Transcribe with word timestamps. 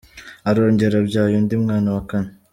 arongera 0.49 0.95
abyaye 1.03 1.33
undi 1.39 1.55
mwana 1.63 1.89
wa 1.95 2.01
kane. 2.09 2.31